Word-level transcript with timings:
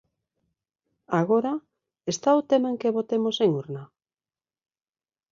Agora, 1.19 1.53
¿está 2.13 2.29
o 2.39 2.45
tema 2.49 2.67
en 2.71 2.77
que 2.81 2.95
votemos 2.97 3.35
en 3.45 3.49
urna? 3.61 3.83